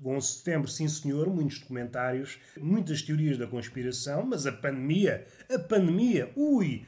11 0.03 0.27
de 0.27 0.33
setembro, 0.33 0.67
sim 0.69 0.87
senhor, 0.87 1.27
muitos 1.27 1.59
documentários, 1.59 2.39
muitas 2.57 3.01
teorias 3.01 3.37
da 3.37 3.47
conspiração, 3.47 4.25
mas 4.25 4.45
a 4.45 4.51
pandemia, 4.51 5.25
a 5.49 5.59
pandemia, 5.59 6.31
ui, 6.35 6.85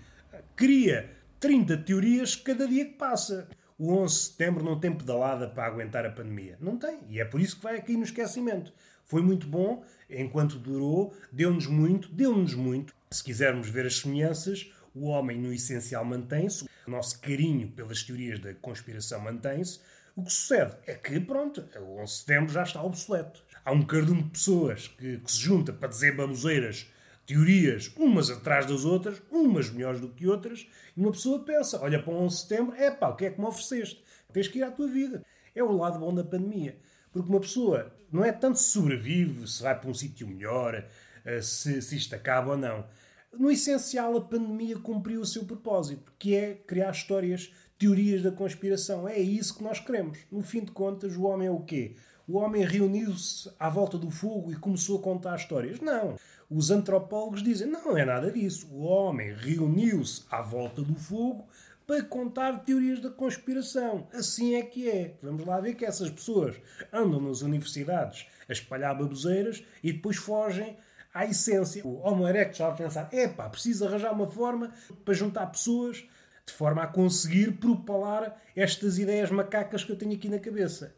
cria 0.56 1.10
30 1.40 1.78
teorias 1.78 2.36
cada 2.36 2.68
dia 2.68 2.86
que 2.86 2.94
passa. 2.94 3.48
O 3.78 3.94
11 3.94 4.14
de 4.14 4.22
setembro 4.22 4.64
não 4.64 4.80
tem 4.80 4.94
pedalada 4.94 5.48
para 5.48 5.66
aguentar 5.66 6.06
a 6.06 6.12
pandemia. 6.12 6.58
Não 6.60 6.78
tem. 6.78 7.00
E 7.10 7.20
é 7.20 7.26
por 7.26 7.40
isso 7.40 7.56
que 7.56 7.64
vai 7.64 7.78
aqui 7.78 7.96
no 7.96 8.04
esquecimento. 8.04 8.74
Foi 9.06 9.22
muito 9.22 9.48
bom, 9.48 9.84
enquanto 10.10 10.60
durou, 10.60 11.16
deu-nos 11.32 11.66
muito, 11.66 12.12
deu-nos 12.12 12.54
muito. 12.54 12.94
Se 13.10 13.24
quisermos 13.24 13.70
ver 13.70 13.86
as 13.86 14.00
semelhanças, 14.00 14.70
o 14.94 15.06
homem 15.06 15.40
no 15.40 15.54
essencial 15.54 16.04
mantém-se, 16.04 16.66
o 16.86 16.92
nosso 16.92 17.20
carinho 17.20 17.70
pelas 17.70 18.04
teorias 18.04 18.40
da 18.40 18.54
conspiração 18.54 19.20
mantém-se, 19.22 19.80
o 20.20 20.24
que 20.24 20.32
sucede 20.34 20.76
é 20.86 20.94
que, 20.94 21.20
pronto, 21.20 21.64
o 21.80 22.02
11 22.02 22.04
de 22.04 22.20
setembro 22.20 22.54
já 22.54 22.64
está 22.64 22.84
obsoleto. 22.84 23.42
Há 23.64 23.72
um 23.72 23.86
cardume 23.86 24.24
de 24.24 24.30
pessoas 24.30 24.88
que, 24.88 25.18
que 25.18 25.32
se 25.32 25.40
junta 25.40 25.72
para 25.72 25.88
dizer 25.88 26.16
baboseiras, 26.16 26.92
teorias, 27.26 27.92
umas 27.96 28.30
atrás 28.30 28.66
das 28.66 28.84
outras, 28.84 29.22
umas 29.32 29.70
melhores 29.70 30.02
do 30.02 30.10
que 30.10 30.28
outras, 30.28 30.68
e 30.96 31.00
uma 31.00 31.12
pessoa 31.12 31.40
pensa, 31.40 31.82
olha 31.82 32.02
para 32.02 32.12
o 32.12 32.18
11 32.18 32.36
de 32.36 32.42
setembro, 32.42 32.76
é 32.76 32.92
pá, 32.92 33.10
o 33.10 33.16
que 33.16 33.26
é 33.26 33.30
que 33.30 33.40
me 33.40 33.48
ofereceste? 33.48 34.04
Tens 34.34 34.48
que 34.48 34.60
ir 34.60 34.64
à 34.64 34.72
tua 34.72 34.88
vida. 34.88 35.24
É 35.56 35.64
o 35.64 35.72
lado 35.72 36.00
bom 36.00 36.14
da 36.14 36.24
pandemia. 36.24 36.78
Porque 37.12 37.30
uma 37.30 37.40
pessoa 37.40 37.94
não 38.12 38.24
é 38.24 38.32
tanto 38.32 38.60
se 38.60 38.72
sobrevive, 38.72 39.48
se 39.48 39.64
vai 39.64 39.80
para 39.80 39.90
um 39.90 39.94
sítio 39.94 40.28
melhor, 40.28 40.86
eh, 41.26 41.42
se, 41.42 41.82
se 41.82 41.96
isto 41.96 42.14
acaba 42.14 42.52
ou 42.52 42.58
não. 42.58 42.86
No 43.32 43.50
essencial, 43.50 44.18
a 44.18 44.22
pandemia 44.22 44.78
cumpriu 44.80 45.22
o 45.22 45.26
seu 45.26 45.46
propósito, 45.46 46.12
que 46.20 46.36
é 46.36 46.56
criar 46.56 46.92
histórias 46.92 47.54
teorias 47.80 48.22
da 48.22 48.30
conspiração. 48.30 49.08
É 49.08 49.18
isso 49.18 49.58
que 49.58 49.64
nós 49.64 49.80
queremos. 49.80 50.20
No 50.30 50.44
fim 50.44 50.64
de 50.64 50.72
contas, 50.72 51.16
o 51.16 51.24
homem 51.24 51.48
é 51.48 51.52
o 51.52 51.62
quê? 51.62 51.96
O 52.28 52.38
homem 52.38 52.64
reuniu-se 52.64 53.50
à 53.58 53.70
volta 53.70 53.98
do 53.98 54.12
fogo 54.12 54.52
e 54.52 54.56
começou 54.56 55.00
a 55.00 55.02
contar 55.02 55.36
histórias. 55.36 55.80
Não. 55.80 56.16
Os 56.48 56.70
antropólogos 56.70 57.42
dizem, 57.42 57.68
não 57.68 57.98
é 57.98 58.06
nada 58.06 58.30
disso. 58.30 58.68
O 58.72 58.82
homem 58.82 59.34
reuniu-se 59.34 60.24
à 60.30 60.42
volta 60.42 60.84
do 60.84 60.94
fogo 60.94 61.48
para 61.88 62.04
contar 62.04 62.60
teorias 62.60 63.00
da 63.00 63.10
conspiração. 63.10 64.08
Assim 64.14 64.56
é 64.56 64.62
que 64.62 64.88
é. 64.88 65.16
Vamos 65.24 65.44
lá 65.46 65.60
ver 65.60 65.74
que 65.74 65.86
essas 65.86 66.12
pessoas 66.12 66.56
andam 66.94 67.20
nas 67.20 67.42
universidades 67.42 68.28
a 68.48 68.52
espalhar 68.52 68.96
baboseiras 68.96 69.64
e 69.82 69.94
depois 69.94 70.18
fogem 70.18 70.78
à 71.14 71.26
essência. 71.26 71.84
O 71.84 72.00
Homo 72.06 72.28
erectus 72.28 72.60
já 72.60 72.68
a 72.68 72.74
pensar, 72.74 73.10
epá, 73.12 73.50
preciso 73.50 73.86
arranjar 73.86 74.14
uma 74.14 74.28
forma 74.28 74.72
para 75.04 75.14
juntar 75.14 75.48
pessoas 75.48 76.06
de 76.50 76.56
forma 76.56 76.84
a 76.84 76.88
conseguir 76.88 77.54
propalar 77.54 78.42
estas 78.56 79.00
ideias 79.00 79.32
macacas 79.32 79.84
que 79.84 79.92
eu 79.92 79.98
tenho 79.98 80.14
aqui 80.14 80.28
na 80.28 80.40
cabeça. 80.40 80.96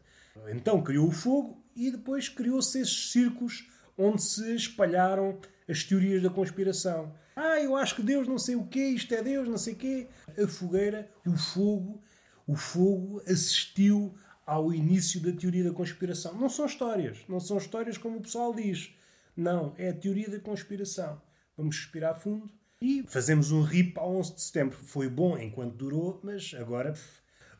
Então 0.48 0.82
criou 0.82 1.08
o 1.08 1.12
fogo, 1.12 1.62
e 1.74 1.90
depois 1.90 2.28
criou-se 2.28 2.80
esses 2.80 3.10
círculos 3.10 3.68
onde 3.96 4.22
se 4.22 4.54
espalharam 4.54 5.38
as 5.68 5.84
teorias 5.84 6.22
da 6.22 6.30
conspiração. 6.30 7.14
Ah, 7.34 7.60
eu 7.60 7.76
acho 7.76 7.96
que 7.96 8.02
Deus 8.02 8.28
não 8.28 8.38
sei 8.38 8.56
o 8.56 8.66
quê, 8.66 8.88
isto 8.88 9.14
é 9.14 9.22
Deus, 9.22 9.48
não 9.48 9.56
sei 9.56 9.74
o 9.74 9.76
quê. 9.76 10.08
A 10.42 10.46
fogueira, 10.46 11.10
o 11.26 11.36
fogo, 11.36 12.02
o 12.46 12.56
fogo 12.56 13.22
assistiu 13.26 14.14
ao 14.44 14.72
início 14.72 15.20
da 15.20 15.32
teoria 15.32 15.64
da 15.64 15.72
conspiração. 15.72 16.34
Não 16.34 16.48
são 16.48 16.66
histórias, 16.66 17.18
não 17.28 17.40
são 17.40 17.56
histórias 17.56 17.96
como 17.96 18.18
o 18.18 18.22
pessoal 18.22 18.54
diz. 18.54 18.94
Não, 19.34 19.74
é 19.78 19.88
a 19.88 19.94
teoria 19.94 20.28
da 20.28 20.40
conspiração. 20.40 21.20
Vamos 21.56 21.76
respirar 21.76 22.18
fundo 22.18 22.50
e 22.82 23.04
fazemos 23.06 23.52
um 23.52 23.62
RIP 23.62 23.96
ao 23.96 24.16
11 24.16 24.34
de 24.34 24.42
setembro. 24.42 24.76
Foi 24.76 25.08
bom 25.08 25.38
enquanto 25.38 25.76
durou, 25.76 26.20
mas 26.24 26.52
agora 26.58 26.94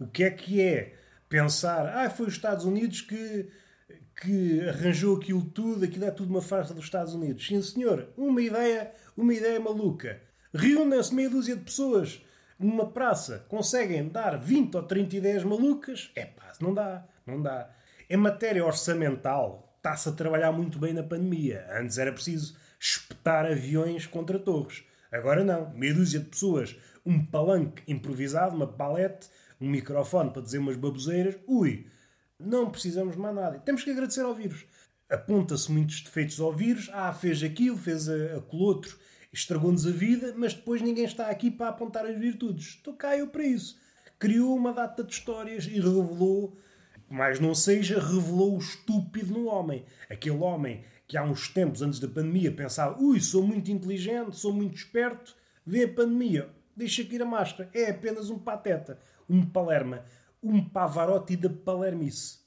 o 0.00 0.06
que 0.08 0.24
é 0.24 0.30
que 0.30 0.60
é 0.60 0.94
pensar? 1.28 1.86
Ah, 1.96 2.10
foi 2.10 2.26
os 2.26 2.34
Estados 2.34 2.64
Unidos 2.64 3.00
que 3.02 3.48
que 4.20 4.60
arranjou 4.68 5.16
aquilo 5.16 5.42
tudo, 5.42 5.84
aquilo 5.84 6.04
é 6.04 6.10
tudo 6.10 6.30
uma 6.30 6.42
farsa 6.42 6.74
dos 6.74 6.84
Estados 6.84 7.14
Unidos. 7.14 7.46
Sim, 7.46 7.60
senhor, 7.62 8.08
uma 8.16 8.40
ideia, 8.40 8.92
uma 9.16 9.32
ideia 9.32 9.58
maluca. 9.58 10.20
Reúnem-se 10.54 11.14
meia 11.14 11.30
dúzia 11.30 11.56
de 11.56 11.62
pessoas 11.62 12.22
numa 12.58 12.90
praça, 12.90 13.44
conseguem 13.48 14.08
dar 14.08 14.38
20 14.38 14.76
ou 14.76 14.82
30 14.82 15.16
ideias 15.16 15.44
malucas? 15.44 16.10
É 16.14 16.26
pá, 16.26 16.52
não 16.60 16.72
dá, 16.74 17.04
não 17.26 17.40
dá. 17.42 17.70
Em 18.08 18.16
matéria 18.16 18.64
orçamental, 18.64 19.74
está-se 19.78 20.08
a 20.08 20.12
trabalhar 20.12 20.52
muito 20.52 20.78
bem 20.78 20.92
na 20.92 21.02
pandemia. 21.02 21.66
Antes 21.70 21.98
era 21.98 22.12
preciso 22.12 22.56
espetar 22.78 23.46
aviões 23.46 24.06
contra 24.06 24.38
torres. 24.38 24.84
Agora 25.12 25.44
não, 25.44 25.70
meia 25.74 25.92
dúzia 25.92 26.18
de 26.18 26.26
pessoas, 26.26 26.74
um 27.04 27.24
palanque 27.24 27.82
improvisado, 27.86 28.56
uma 28.56 28.66
palete, 28.66 29.28
um 29.60 29.68
microfone 29.68 30.30
para 30.30 30.40
dizer 30.40 30.58
umas 30.58 30.76
baboseiras. 30.76 31.36
Ui, 31.46 31.86
não 32.40 32.70
precisamos 32.70 33.14
mais 33.14 33.34
nada. 33.34 33.58
Temos 33.58 33.84
que 33.84 33.90
agradecer 33.90 34.22
ao 34.22 34.34
vírus. 34.34 34.64
Aponta-se 35.10 35.70
muitos 35.70 36.00
defeitos 36.00 36.40
ao 36.40 36.52
vírus. 36.52 36.88
Ah, 36.92 37.12
fez 37.12 37.42
aquilo, 37.42 37.76
fez 37.76 38.08
aquele 38.08 38.62
outro, 38.62 38.98
estragou-nos 39.30 39.86
a 39.86 39.90
vida, 39.90 40.34
mas 40.36 40.54
depois 40.54 40.80
ninguém 40.80 41.04
está 41.04 41.28
aqui 41.28 41.50
para 41.50 41.68
apontar 41.68 42.06
as 42.06 42.18
virtudes. 42.18 42.68
Estou 42.68 42.94
cá 42.94 43.16
eu 43.16 43.28
para 43.28 43.44
isso. 43.44 43.78
Criou 44.18 44.56
uma 44.56 44.72
data 44.72 45.04
de 45.04 45.12
histórias 45.12 45.66
e 45.66 45.74
revelou, 45.74 46.56
mais 47.10 47.38
não 47.38 47.54
seja, 47.54 48.00
revelou 48.00 48.56
o 48.56 48.58
estúpido 48.58 49.34
no 49.34 49.46
homem. 49.46 49.84
Aquele 50.08 50.38
homem 50.38 50.82
que 51.12 51.18
há 51.18 51.22
uns 51.22 51.46
tempos 51.46 51.82
antes 51.82 52.00
da 52.00 52.08
pandemia 52.08 52.50
pensava: 52.50 52.98
ui, 52.98 53.20
sou 53.20 53.46
muito 53.46 53.70
inteligente, 53.70 54.34
sou 54.34 54.50
muito 54.50 54.74
esperto, 54.74 55.36
vê 55.66 55.84
a 55.84 55.92
pandemia, 55.92 56.48
deixa 56.74 57.04
cair 57.04 57.20
a 57.20 57.26
máscara. 57.26 57.68
É 57.74 57.90
apenas 57.90 58.30
um 58.30 58.38
pateta, 58.38 58.98
um 59.28 59.44
palerma 59.44 60.02
um 60.42 60.68
Pavarotti 60.68 61.36
da 61.36 61.48
Palermice. 61.48 62.40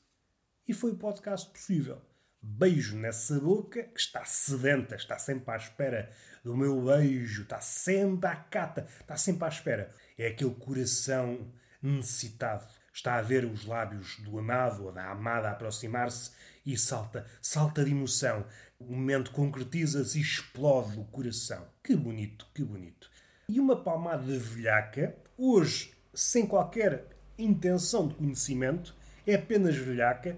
E 0.67 0.73
foi 0.73 0.91
o 0.91 0.97
podcast 0.97 1.49
possível. 1.49 2.01
Beijo 2.41 2.97
nessa 2.97 3.39
boca 3.39 3.83
que 3.83 3.99
está 3.99 4.25
sedenta, 4.25 4.95
está 4.95 5.17
sempre 5.17 5.51
à 5.51 5.55
espera 5.55 6.11
do 6.43 6.57
meu 6.57 6.83
beijo, 6.83 7.43
está 7.43 7.61
sempre 7.61 8.29
à 8.29 8.35
cata, 8.35 8.85
está 8.99 9.15
sempre 9.15 9.45
à 9.45 9.47
espera. 9.47 9.91
É 10.17 10.27
aquele 10.27 10.53
coração 10.53 11.51
necessitado. 11.81 12.67
Está 12.93 13.15
a 13.15 13.21
ver 13.21 13.45
os 13.45 13.65
lábios 13.65 14.19
do 14.19 14.37
amado 14.37 14.85
ou 14.85 14.91
da 14.91 15.09
amada 15.09 15.49
aproximar-se 15.49 16.31
e 16.65 16.77
salta, 16.77 17.25
salta 17.41 17.83
de 17.83 17.91
emoção. 17.91 18.45
O 18.79 18.85
momento 18.85 19.31
concretiza-se 19.31 20.17
e 20.17 20.21
explode 20.21 20.99
o 20.99 21.05
coração. 21.05 21.65
Que 21.83 21.95
bonito, 21.95 22.47
que 22.53 22.63
bonito. 22.63 23.09
E 23.47 23.59
uma 23.59 23.75
palmada 23.75 24.23
de 24.23 24.37
velhaca, 24.37 25.15
hoje, 25.37 25.93
sem 26.13 26.45
qualquer 26.47 27.07
intenção 27.37 28.07
de 28.07 28.15
conhecimento 28.15 28.95
é 29.27 29.35
apenas 29.35 29.75
velhaca, 29.75 30.37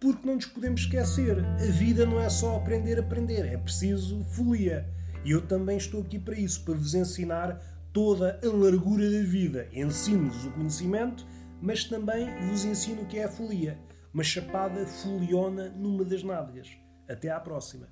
porque 0.00 0.26
não 0.26 0.34
nos 0.34 0.46
podemos 0.46 0.82
esquecer. 0.82 1.44
A 1.44 1.70
vida 1.72 2.04
não 2.04 2.20
é 2.20 2.28
só 2.28 2.56
aprender 2.56 2.98
aprender, 2.98 3.44
é 3.46 3.56
preciso 3.56 4.22
folia. 4.24 4.88
E 5.24 5.30
eu 5.30 5.42
também 5.42 5.76
estou 5.76 6.02
aqui 6.02 6.18
para 6.18 6.38
isso, 6.38 6.64
para 6.64 6.74
vos 6.74 6.94
ensinar 6.94 7.60
toda 7.92 8.38
a 8.42 8.48
largura 8.48 9.10
da 9.10 9.22
vida. 9.22 9.68
Ensino-vos 9.72 10.44
o 10.44 10.50
conhecimento, 10.52 11.26
mas 11.60 11.84
também 11.84 12.28
vos 12.48 12.64
ensino 12.64 13.02
o 13.02 13.06
que 13.06 13.18
é 13.18 13.24
a 13.24 13.28
folia. 13.28 13.78
Uma 14.12 14.24
chapada 14.24 14.86
foliona 14.86 15.68
numa 15.68 16.04
das 16.04 16.22
nádegas. 16.22 16.76
Até 17.08 17.30
à 17.30 17.38
próxima. 17.38 17.88